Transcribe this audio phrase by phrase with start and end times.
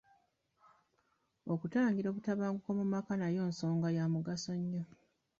[1.53, 4.83] Okutangira obutabanguko mu maka nayo nsonga ya mugaso nnyo.